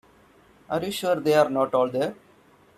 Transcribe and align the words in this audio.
Are 0.67 0.81
you 0.83 0.89
sure 0.91 1.17
they 1.17 1.35
are 1.35 1.47
not 1.47 1.75
all 1.75 1.87
there? 1.87 2.15